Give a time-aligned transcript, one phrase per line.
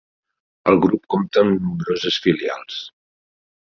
[0.71, 2.81] El grup compta amb nombroses filials.